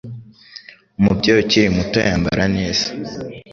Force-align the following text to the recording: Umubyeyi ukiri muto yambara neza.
Umubyeyi 0.99 1.39
ukiri 1.43 1.67
muto 1.77 1.97
yambara 2.07 2.43
neza. 2.55 2.85